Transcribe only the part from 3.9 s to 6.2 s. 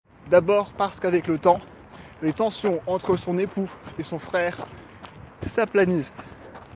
et son frère s'aplanissent.